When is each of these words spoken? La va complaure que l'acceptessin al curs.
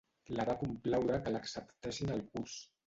La 0.39 0.45
va 0.49 0.55
complaure 0.61 1.21
que 1.27 1.37
l'acceptessin 1.37 2.19
al 2.19 2.29
curs. 2.33 2.63